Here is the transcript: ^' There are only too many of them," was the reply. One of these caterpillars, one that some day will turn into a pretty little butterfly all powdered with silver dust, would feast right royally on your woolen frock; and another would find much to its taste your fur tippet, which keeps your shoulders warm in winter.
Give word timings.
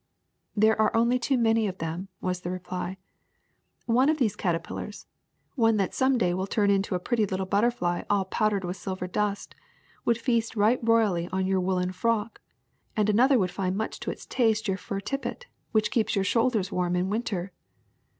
^' 0.57 0.59
There 0.59 0.81
are 0.81 0.95
only 0.95 1.19
too 1.19 1.37
many 1.37 1.67
of 1.67 1.77
them," 1.77 2.07
was 2.21 2.41
the 2.41 2.49
reply. 2.49 2.97
One 3.85 4.09
of 4.09 4.17
these 4.17 4.35
caterpillars, 4.35 5.05
one 5.53 5.77
that 5.77 5.93
some 5.93 6.17
day 6.17 6.33
will 6.33 6.47
turn 6.47 6.71
into 6.71 6.95
a 6.95 6.99
pretty 6.99 7.27
little 7.27 7.45
butterfly 7.45 8.01
all 8.09 8.25
powdered 8.25 8.63
with 8.63 8.77
silver 8.77 9.05
dust, 9.05 9.53
would 10.03 10.17
feast 10.17 10.55
right 10.55 10.79
royally 10.81 11.29
on 11.31 11.45
your 11.45 11.59
woolen 11.61 11.91
frock; 11.91 12.41
and 12.97 13.11
another 13.11 13.37
would 13.37 13.51
find 13.51 13.77
much 13.77 13.99
to 13.99 14.09
its 14.09 14.25
taste 14.25 14.67
your 14.67 14.77
fur 14.77 15.01
tippet, 15.01 15.45
which 15.71 15.91
keeps 15.91 16.15
your 16.15 16.25
shoulders 16.25 16.71
warm 16.71 16.95
in 16.95 17.11
winter. 17.11 17.51